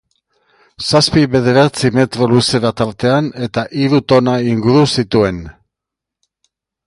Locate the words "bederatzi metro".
1.33-2.29